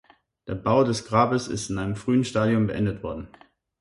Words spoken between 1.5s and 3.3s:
in einem frühen Stadium beendet worden.